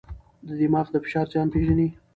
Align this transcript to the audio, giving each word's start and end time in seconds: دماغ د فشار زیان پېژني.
دماغ 0.59 0.87
د 0.93 0.95
فشار 1.03 1.25
زیان 1.33 1.47
پېژني. 1.53 1.87